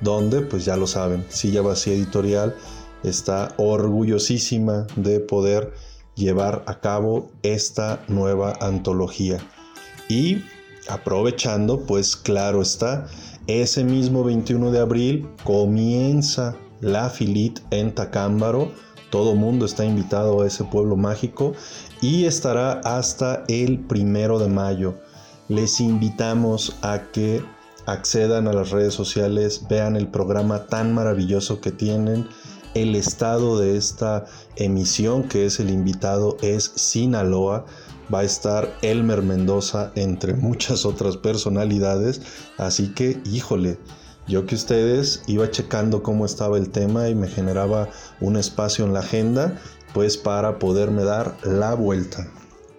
donde 0.00 0.40
pues 0.40 0.64
ya 0.64 0.76
lo 0.76 0.86
saben, 0.86 1.24
Silla 1.28 1.62
Vacía 1.62 1.94
Editorial 1.94 2.54
está 3.02 3.54
orgullosísima 3.56 4.86
de 4.96 5.20
poder 5.20 5.72
llevar 6.14 6.64
a 6.66 6.80
cabo 6.80 7.30
esta 7.42 8.02
nueva 8.08 8.54
antología. 8.60 9.38
Y 10.08 10.42
aprovechando, 10.88 11.80
pues 11.80 12.16
claro 12.16 12.62
está, 12.62 13.06
ese 13.46 13.84
mismo 13.84 14.24
21 14.24 14.70
de 14.70 14.80
abril 14.80 15.28
comienza 15.44 16.56
la 16.80 17.10
Filit 17.10 17.60
en 17.70 17.94
Tacámbaro. 17.94 18.72
Todo 19.10 19.34
mundo 19.34 19.66
está 19.66 19.84
invitado 19.84 20.42
a 20.42 20.46
ese 20.46 20.64
pueblo 20.64 20.96
mágico 20.96 21.52
y 22.00 22.24
estará 22.24 22.80
hasta 22.80 23.44
el 23.48 23.80
primero 23.80 24.38
de 24.38 24.48
mayo. 24.48 24.94
Les 25.48 25.80
invitamos 25.80 26.76
a 26.82 27.02
que 27.12 27.42
accedan 27.86 28.48
a 28.48 28.52
las 28.52 28.70
redes 28.70 28.94
sociales, 28.94 29.66
vean 29.68 29.96
el 29.96 30.08
programa 30.08 30.66
tan 30.66 30.92
maravilloso 30.92 31.60
que 31.60 31.70
tienen. 31.70 32.26
El 32.74 32.94
estado 32.94 33.58
de 33.58 33.76
esta 33.76 34.26
emisión, 34.56 35.28
que 35.28 35.46
es 35.46 35.60
el 35.60 35.70
invitado, 35.70 36.36
es 36.42 36.72
Sinaloa 36.74 37.64
va 38.12 38.20
a 38.20 38.24
estar 38.24 38.76
Elmer 38.82 39.22
Mendoza 39.22 39.92
entre 39.94 40.34
muchas 40.34 40.84
otras 40.84 41.16
personalidades. 41.16 42.20
Así 42.56 42.92
que, 42.92 43.20
híjole, 43.24 43.78
yo 44.26 44.46
que 44.46 44.54
ustedes 44.54 45.22
iba 45.26 45.50
checando 45.50 46.02
cómo 46.02 46.26
estaba 46.26 46.58
el 46.58 46.70
tema 46.70 47.08
y 47.08 47.14
me 47.14 47.28
generaba 47.28 47.88
un 48.20 48.36
espacio 48.36 48.84
en 48.84 48.92
la 48.92 49.00
agenda, 49.00 49.60
pues 49.94 50.16
para 50.16 50.58
poderme 50.58 51.04
dar 51.04 51.36
la 51.44 51.74
vuelta. 51.74 52.28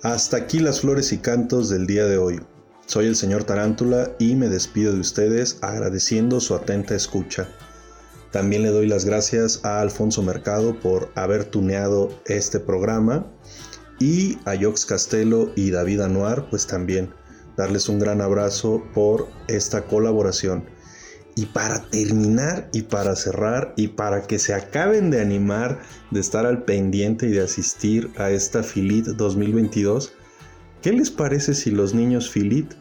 Hasta 0.04 0.38
aquí 0.38 0.60
las 0.60 0.82
flores 0.82 1.12
y 1.14 1.18
cantos 1.18 1.70
del 1.70 1.88
día 1.88 2.06
de 2.06 2.18
hoy. 2.18 2.40
Soy 2.86 3.06
el 3.06 3.16
señor 3.16 3.44
Tarántula 3.44 4.12
y 4.20 4.36
me 4.36 4.48
despido 4.48 4.94
de 4.94 5.00
ustedes 5.00 5.58
agradeciendo 5.62 6.40
su 6.40 6.56
atenta 6.56 6.96
escucha. 6.96 7.50
También 8.32 8.64
le 8.64 8.70
doy 8.70 8.88
las 8.88 9.06
gracias 9.06 9.62
a 9.64 9.82
Alfonso 9.82 10.22
Mercado 10.22 10.80
por 10.80 11.10
haber 11.16 11.46
tuneado 11.46 12.10
este 12.26 12.60
programa 12.60 13.26
y 14.00 14.38
a 14.46 14.56
Jox 14.62 14.86
Castelo 14.86 15.52
y 15.56 15.72
David 15.72 16.02
Anuar, 16.02 16.50
pues 16.50 16.68
también 16.68 17.10
darles 17.56 17.90
un 17.90 18.00
gran 18.00 18.22
abrazo 18.22 18.84
por 18.94 19.28
esta 19.48 19.86
colaboración. 19.86 20.77
Y 21.38 21.46
para 21.46 21.84
terminar 21.84 22.68
y 22.74 22.82
para 22.82 23.16
cerrar 23.16 23.76
y 23.78 23.90
para 23.90 24.24
que 24.24 24.40
se 24.40 24.56
acaben 24.56 25.12
de 25.12 25.22
animar 25.22 25.80
de 26.10 26.20
estar 26.20 26.48
al 26.48 26.64
pendiente 26.64 27.28
y 27.28 27.32
de 27.32 27.44
asistir 27.44 28.10
a 28.18 28.32
esta 28.32 28.64
Filit 28.64 29.06
2022, 29.06 30.14
¿qué 30.82 30.92
les 30.94 31.12
parece 31.12 31.54
si 31.54 31.70
los 31.70 31.94
niños 31.94 32.32
Filit 32.32 32.74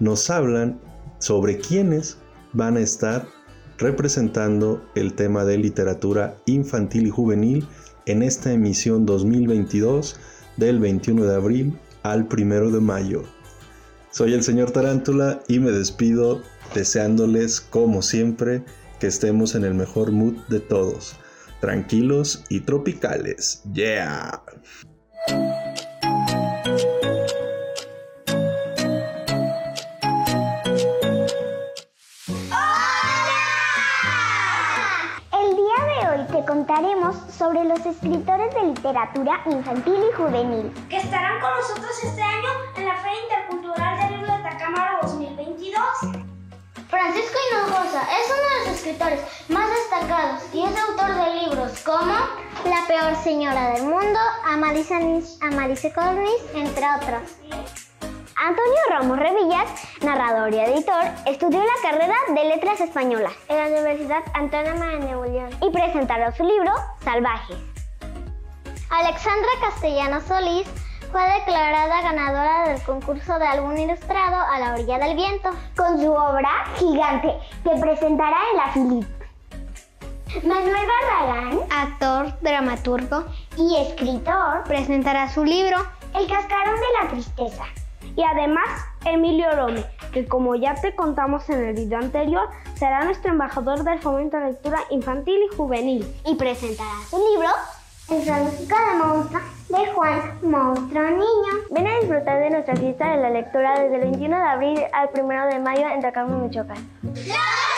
nos 0.00 0.30
hablan 0.30 0.80
sobre 1.18 1.58
quiénes 1.58 2.16
van 2.54 2.78
a 2.78 2.80
estar 2.80 3.28
representando 3.76 4.82
el 4.94 5.12
tema 5.12 5.44
de 5.44 5.58
literatura 5.58 6.38
infantil 6.46 7.08
y 7.08 7.10
juvenil 7.10 7.68
en 8.06 8.22
esta 8.22 8.50
emisión 8.50 9.04
2022 9.04 10.18
del 10.56 10.78
21 10.78 11.26
de 11.26 11.34
abril 11.34 11.78
al 12.04 12.26
1 12.32 12.70
de 12.70 12.80
mayo. 12.80 13.22
Soy 14.10 14.34
el 14.34 14.42
señor 14.42 14.70
Tarántula 14.70 15.40
y 15.48 15.58
me 15.58 15.70
despido 15.70 16.42
deseándoles, 16.74 17.60
como 17.60 18.02
siempre, 18.02 18.64
que 19.00 19.06
estemos 19.06 19.54
en 19.54 19.64
el 19.64 19.74
mejor 19.74 20.12
mood 20.12 20.34
de 20.48 20.60
todos, 20.60 21.16
tranquilos 21.60 22.44
y 22.48 22.60
tropicales. 22.60 23.62
¡Yeah! 23.72 24.42
contaremos 36.48 37.14
sobre 37.30 37.62
los 37.64 37.84
escritores 37.84 38.54
de 38.54 38.62
literatura 38.68 39.42
infantil 39.46 40.00
y 40.10 40.16
juvenil 40.16 40.72
que 40.88 40.96
estarán 40.96 41.40
con 41.40 41.50
nosotros 41.50 41.90
este 42.02 42.22
año 42.22 42.48
Es 48.02 48.26
uno 48.26 48.64
de 48.64 48.70
los 48.70 48.78
escritores 48.78 49.20
más 49.48 49.68
destacados 49.70 50.42
y 50.52 50.64
es 50.64 50.76
autor 50.78 51.14
de 51.14 51.40
libros 51.42 51.80
como 51.80 52.14
La 52.64 52.86
peor 52.86 53.16
señora 53.22 53.72
del 53.72 53.84
mundo, 53.84 54.18
Amalice 54.44 55.92
Cornish, 55.92 56.42
entre 56.54 56.86
otros. 56.96 57.22
Antonio 58.36 58.80
Ramos 58.88 59.18
Revillas, 59.18 59.68
narrador 60.02 60.54
y 60.54 60.58
editor, 60.58 61.04
estudió 61.26 61.58
la 61.58 61.90
carrera 61.90 62.14
de 62.28 62.44
Letras 62.44 62.80
Españolas 62.80 63.32
en 63.48 63.56
la 63.56 63.66
Universidad 63.66 64.22
Antónoma 64.32 64.86
de 64.86 64.98
Nuevo 65.00 65.24
León 65.24 65.50
y 65.60 65.70
presentará 65.70 66.30
su 66.30 66.44
libro 66.44 66.72
Salvajes. 67.02 67.56
Alexandra 68.90 69.50
Castellano 69.60 70.20
Solís 70.20 70.68
fue 71.10 71.22
declarada 71.38 72.02
ganadora 72.02 72.68
del 72.68 72.82
concurso 72.82 73.38
de 73.38 73.46
álbum 73.46 73.76
ilustrado 73.76 74.36
A 74.52 74.58
la 74.58 74.74
orilla 74.74 74.98
del 74.98 75.16
viento 75.16 75.50
con 75.76 76.00
su 76.00 76.12
obra 76.12 76.50
Gigante 76.76 77.34
que 77.64 77.80
presentará 77.80 78.36
en 78.50 78.56
la. 78.56 79.06
Manuel 80.44 80.86
Barragán, 80.86 81.60
actor, 81.70 82.38
dramaturgo 82.42 83.24
y 83.56 83.76
escritor, 83.76 84.62
presentará 84.64 85.28
su 85.28 85.44
libro 85.44 85.78
El 86.14 86.28
cascarón 86.28 86.76
de 86.76 87.02
la 87.02 87.08
tristeza 87.10 87.64
y 88.18 88.22
además, 88.24 88.68
Emilio 89.04 89.48
Rome, 89.54 89.84
que 90.12 90.26
como 90.26 90.56
ya 90.56 90.74
te 90.74 90.92
contamos 90.96 91.48
en 91.50 91.64
el 91.64 91.74
video 91.74 92.00
anterior, 92.00 92.48
será 92.74 93.04
nuestro 93.04 93.30
embajador 93.30 93.84
del 93.84 94.00
fomento 94.00 94.38
de 94.38 94.46
lectura 94.46 94.80
infantil 94.90 95.38
y 95.48 95.56
juvenil. 95.56 96.16
Y 96.26 96.34
presentará 96.34 96.90
su 97.08 97.16
libro, 97.16 97.48
El 98.10 98.24
zoológico 98.24 98.74
de 98.74 99.04
monstruos 99.04 99.42
de 99.68 99.86
Juan 99.92 100.38
Monstruo 100.42 101.10
Niño. 101.10 101.52
Ven 101.70 101.86
a 101.86 101.98
disfrutar 101.98 102.40
de 102.40 102.50
nuestra 102.50 102.74
fiesta 102.74 103.10
de 103.10 103.16
la 103.18 103.28
lectura 103.28 103.78
desde 103.78 103.96
el 103.96 104.00
21 104.02 104.34
de 104.34 104.42
abril 104.42 104.80
al 104.94 105.10
1 105.12 105.46
de 105.48 105.58
mayo 105.58 105.86
en 105.88 106.00
Tacama, 106.00 106.38
Michoacán. 106.38 106.78
¡Los 107.02 107.18
esperamos! 107.18 107.77